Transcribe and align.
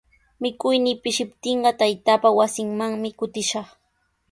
Mikuynii 0.43 0.93
pishiptinqa 1.03 1.71
taytaapa 1.81 2.29
wasinmanmi 2.39 3.09
kutishaq. 3.19 3.67